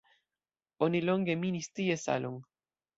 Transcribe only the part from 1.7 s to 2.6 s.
tie salon.